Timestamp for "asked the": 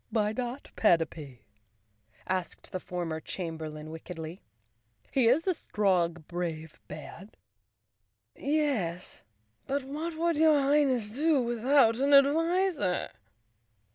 2.25-2.79